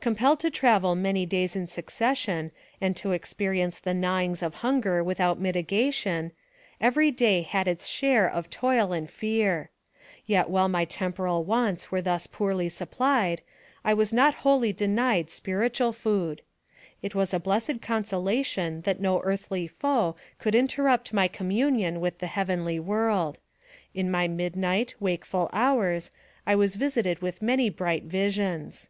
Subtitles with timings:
[0.00, 5.38] Compelled to travel many days in succession, and to experience the gnawings of hunger without
[5.38, 6.30] miti gation,
[6.80, 9.68] every day had its share of toil and fear.
[10.24, 13.42] Yet while my temporal wants were thus poorly supplied,
[13.84, 16.40] I was not wholly denied spiritual food.
[17.02, 22.26] It was a blessed consolation that no earthly foe could interrupt my communion with the
[22.28, 23.36] heavenly world.
[23.92, 26.10] In my mid night, wakeful hours,
[26.46, 28.88] I was visited with many bright* visions.